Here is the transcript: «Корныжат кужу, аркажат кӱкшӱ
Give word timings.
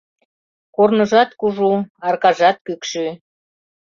«Корныжат 0.75 1.29
кужу, 1.39 1.71
аркажат 2.07 2.57
кӱкшӱ 2.65 3.05